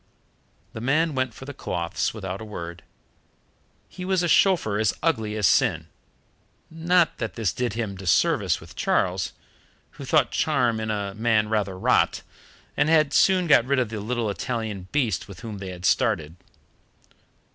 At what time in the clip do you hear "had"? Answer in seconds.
12.89-13.13, 15.69-15.85